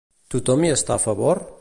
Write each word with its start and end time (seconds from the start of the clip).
Tothom 0.35 0.65
hi 0.67 0.73
està 0.77 0.97
a 0.97 1.01
favor? 1.07 1.45